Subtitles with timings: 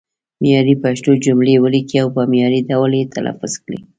[0.41, 3.79] معیاري پښتو جملې ولیکئ او په معیاري ډول یې تلفظ کړئ.